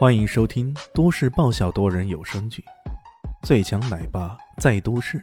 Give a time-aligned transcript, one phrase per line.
[0.00, 2.64] 欢迎收听都市爆笑多人有声剧
[3.46, 5.18] 《最强奶爸在都市》，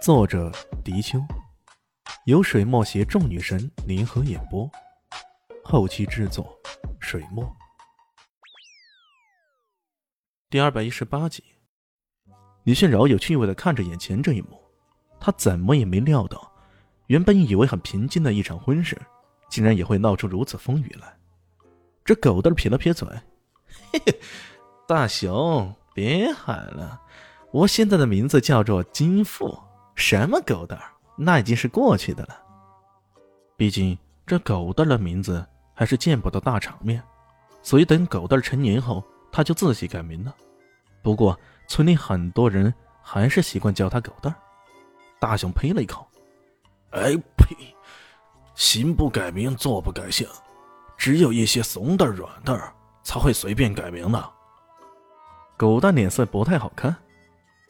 [0.00, 0.52] 作者：
[0.84, 1.18] 迪秋，
[2.26, 4.70] 由水墨携众女神联合演播，
[5.64, 6.56] 后期制作：
[7.00, 7.44] 水墨。
[10.48, 11.42] 第二百一十八集，
[12.62, 14.62] 李炫饶有趣味的看着眼前这一幕，
[15.18, 16.52] 他怎么也没料到，
[17.08, 18.96] 原本以为很平静的一场婚事，
[19.50, 21.12] 竟然也会闹出如此风雨来。
[22.04, 23.08] 这狗蛋撇了撇嘴。
[23.92, 24.20] 嘿嘿，
[24.86, 27.00] 大熊，别喊了，
[27.50, 29.58] 我现在的名字叫做金富，
[29.94, 32.36] 什么狗蛋儿，那已经是过去的了。
[33.56, 37.02] 毕竟这狗蛋儿的名字还是见不得大场面，
[37.62, 39.02] 所以等狗蛋儿成年后，
[39.32, 40.34] 他就自己改名了。
[41.02, 44.36] 不过村里很多人还是习惯叫他狗蛋儿。
[45.18, 46.06] 大熊呸了一口
[46.92, 47.56] ：“哎呸，
[48.54, 50.28] 行不改名，坐不改姓，
[50.96, 52.72] 只有一些怂蛋儿、软蛋儿。”
[53.06, 54.32] 才会随便改名的。
[55.56, 56.94] 狗蛋脸色不太好看，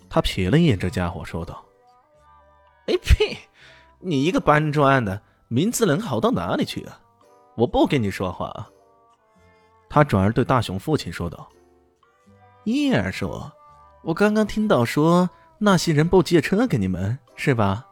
[0.08, 1.62] 他瞥了一眼这家伙，说道
[2.88, 3.36] ：“哎呸！
[4.00, 6.98] 你一个搬砖的，名字能好到哪里去啊？
[7.54, 8.66] 我不跟你说话。”
[9.90, 11.46] 他转而对大雄父亲说道
[12.64, 13.52] ：“叶儿说，
[14.04, 15.28] 我刚刚听到说
[15.58, 17.86] 那些人不借车给你们，是吧？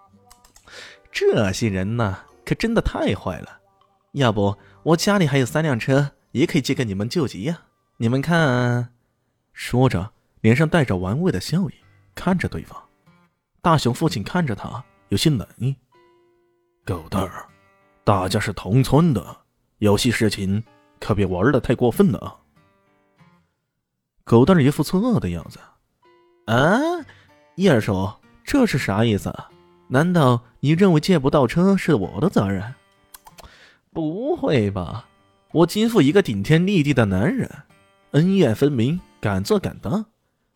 [1.13, 3.61] 这些人呐，可真的太坏了。
[4.13, 7.63] 要不我家里还有三辆车。”也可以借给你们救急呀！
[7.97, 8.93] 你们看，
[9.53, 10.11] 说着，
[10.41, 11.75] 脸上带着玩味的笑意，
[12.13, 12.77] 看着对方。
[13.63, 15.77] 大雄父亲看着他，有些冷意。
[16.85, 17.47] 狗蛋儿，
[18.03, 19.25] 大家是同村的，
[19.79, 20.61] 有些事情
[20.99, 22.41] 可别玩的太过分了。
[24.25, 25.61] 狗蛋儿一副错愕的样子。
[26.47, 26.81] 啊，
[27.55, 29.33] 叶二叔，这是啥意思？
[29.87, 32.75] 难道你认为借不到车是我的责任？
[33.93, 35.09] 不会吧！
[35.55, 37.49] 我金父一个顶天立地的男人，
[38.11, 40.05] 恩怨分明，敢做敢当，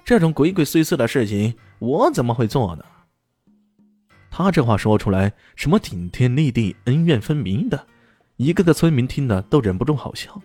[0.05, 2.85] 这种鬼鬼祟祟的事情，我怎么会做呢？
[4.29, 7.87] 他这话说出来，什么顶天立地、恩怨分明的，
[8.39, 10.42] 一个个村民听了都忍不住好笑。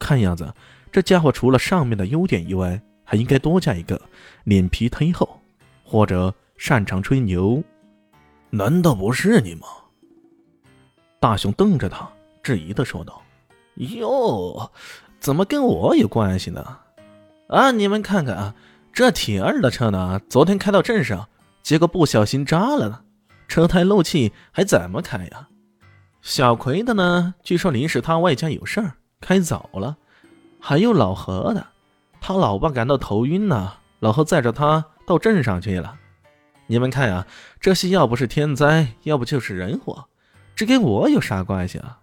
[0.00, 0.52] 看样子，
[0.90, 4.00] 这家伙除了上面的优点以外，还应该多加一个
[4.42, 5.40] 脸皮忒厚，
[5.84, 7.62] 或者擅长吹牛。
[8.50, 9.68] 难道不是你吗？
[11.20, 12.10] 大雄瞪着他，
[12.42, 13.22] 质疑的说道。
[13.76, 14.70] 哟，
[15.20, 16.78] 怎么跟我有关系呢？
[17.48, 18.54] 啊，你们看看啊，
[18.92, 21.28] 这铁二的车呢，昨天开到镇上，
[21.62, 23.00] 结果不小心扎了呢，
[23.48, 25.48] 车胎漏气，还怎么开呀？
[26.22, 29.96] 小葵的呢，据说临时他外家有事儿，开早了。
[30.58, 31.66] 还有老何的，
[32.20, 35.94] 他老爸感到头晕呢，老何载着他到镇上去了。
[36.66, 37.26] 你们看呀，
[37.60, 40.06] 这些要不是天灾，要不就是人祸，
[40.56, 42.00] 这跟我有啥关系啊？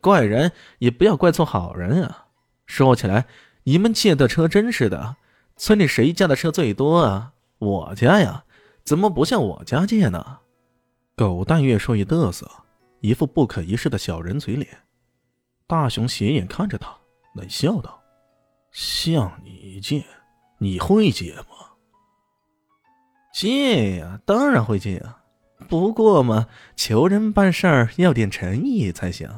[0.00, 2.26] 怪人也不要怪错好人啊！
[2.66, 3.26] 说起来，
[3.64, 5.16] 你们借的车真是的，
[5.56, 7.32] 村里谁家的车最多啊？
[7.58, 8.44] 我家呀，
[8.84, 10.38] 怎么不向我家借呢？
[11.14, 12.50] 狗蛋越说越嘚瑟，
[13.00, 14.68] 一副不可一世的小人嘴脸。
[15.66, 16.92] 大雄斜眼看着他，
[17.34, 18.02] 冷笑道
[18.72, 20.04] ：“向你借，
[20.58, 21.44] 你会借吗
[23.32, 25.22] ？”“借呀，当然会借啊！
[25.68, 29.28] 不过嘛，求人办事儿要点诚意才行。”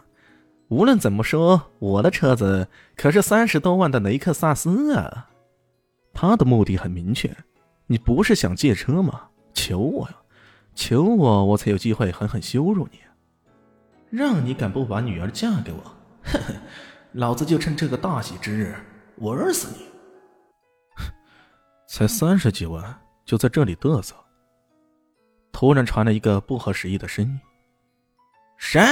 [0.74, 5.30] 无论怎么说，我的车子可是三十多万的雷克萨斯啊！
[6.12, 7.32] 他的目的很明确，
[7.86, 9.28] 你不是想借车吗？
[9.52, 10.16] 求我呀，
[10.74, 12.98] 求我，我才有机会狠狠羞辱你。
[14.10, 15.78] 让你敢不把女儿嫁给我，
[16.24, 16.54] 哼哼，
[17.12, 18.74] 老子就趁这个大喜之日
[19.18, 19.86] 玩死你！
[21.86, 22.82] 才三十几万，
[23.24, 24.12] 就在这里嘚瑟。
[25.52, 27.40] 突然传来一个不合时宜的声音
[28.58, 28.82] ：“谁？”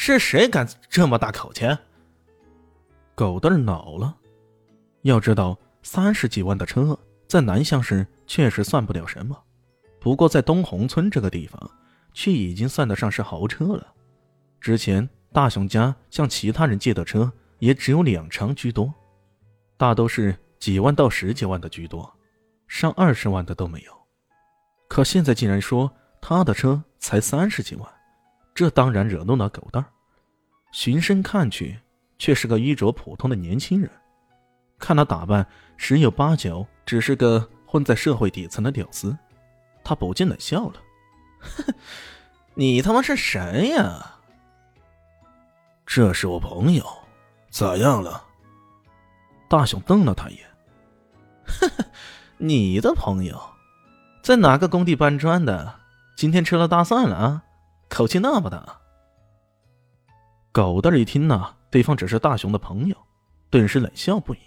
[0.00, 1.66] 是谁敢这么大口气？
[3.16, 4.16] 狗蛋恼了。
[5.02, 9.36] 要知道，三十几万的车在南乡市确实算不了什么，
[9.98, 11.60] 不过在东红村这个地方，
[12.14, 13.92] 却已经算得上是豪车了。
[14.60, 18.94] 之前大雄家向其他人借的车也只有两成居多，
[19.76, 22.08] 大都是几万到十几万的居多，
[22.68, 23.92] 上二十万的都没有。
[24.88, 27.97] 可现在竟然说他的车才三十几万。
[28.58, 29.86] 这当然惹怒了狗蛋儿，
[30.72, 31.78] 循声看去，
[32.18, 33.88] 却是个衣着普通的年轻人，
[34.80, 35.46] 看他打扮，
[35.76, 39.16] 十有八九只是个混在社会底层的屌丝。
[39.84, 40.74] 他不禁的笑了
[42.54, 44.18] ：“你他妈是谁呀
[45.86, 46.84] ？”“这是我朋友，
[47.50, 48.24] 咋样了？”
[49.48, 50.44] 大雄瞪了他一眼
[52.38, 53.40] ：“你的朋友，
[54.20, 55.76] 在哪个工地搬砖的？
[56.16, 57.42] 今天吃了大蒜了啊？”
[57.88, 58.80] 口气那么大，
[60.52, 62.96] 狗蛋一听呐，对方只是大雄的朋友，
[63.50, 64.38] 顿时冷笑不已。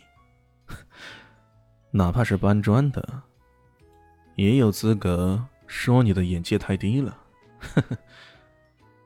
[1.91, 3.23] 哪怕是搬砖的，
[4.35, 7.17] 也有资格说你的眼界太低了。
[7.59, 7.97] 呵呵，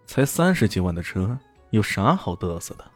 [0.05, 1.37] 才三十几万的车，
[1.71, 2.91] 有啥好嘚瑟的？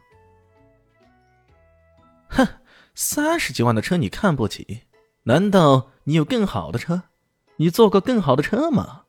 [2.29, 2.47] 哼，
[2.93, 4.81] 三十几万的车你看不起？
[5.23, 7.01] 难道你有更好的车？
[7.55, 9.05] 你坐过更好的车吗？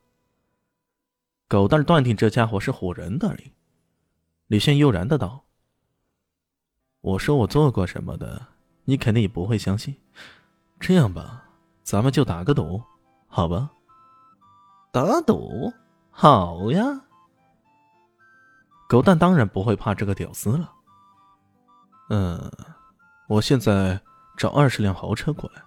[1.50, 3.36] 狗蛋断定这家伙是唬人的。
[4.46, 5.46] 李炫悠然的道
[7.02, 8.40] ：“我说我做过什么的，
[8.84, 9.92] 你肯定也不会相信。
[10.78, 11.42] 这样吧，
[11.82, 12.80] 咱们就打个赌，
[13.26, 13.68] 好吧？
[14.92, 15.72] 打赌，
[16.12, 17.00] 好呀。
[18.88, 20.72] 狗蛋当然不会怕这个屌丝了。
[22.10, 22.48] 嗯，
[23.28, 24.00] 我现在
[24.36, 25.60] 找二十辆豪车过来，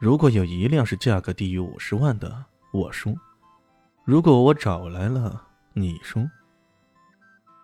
[0.00, 3.12] 如果有一辆是价格低于五十万的，我输；
[4.04, 5.42] 如果我找来了，
[5.72, 6.22] 你说。”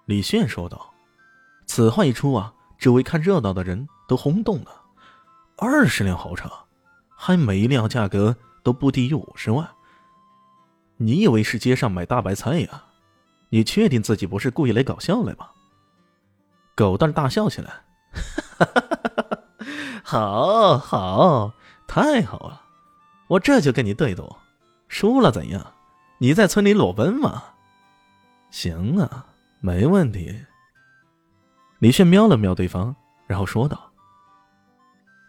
[0.06, 0.92] 李炫说道
[1.66, 4.80] ：“此话一出啊，周围看热闹的人都轰动了。
[5.58, 6.50] 二十辆豪车，
[7.14, 9.68] 还每一辆价格都不低于五十万。
[10.96, 12.84] 你以为是街上买大白菜呀？
[13.50, 15.50] 你确定自己不是故意来搞笑来吗？”
[16.74, 17.70] 狗蛋大笑起来
[20.02, 21.52] ：“好好，
[21.86, 22.62] 太好了！
[23.28, 24.34] 我这就跟你对赌，
[24.88, 25.74] 输了怎样？
[26.20, 27.42] 你在村里裸奔吗？
[28.50, 29.26] 行啊。”
[29.62, 30.42] 没问题。
[31.80, 32.96] 李炫瞄了瞄对方，
[33.26, 33.92] 然后说道：“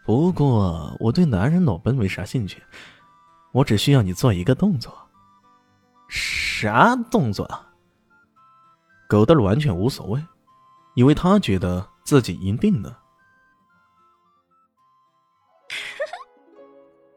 [0.06, 2.62] 不过我对男人裸奔没啥兴趣，
[3.52, 4.90] 我只需要你做一个动作。”
[6.08, 7.68] 啥动作啊？
[9.06, 10.24] 狗蛋完全无所谓，
[10.94, 13.01] 因为他觉得自己赢定了。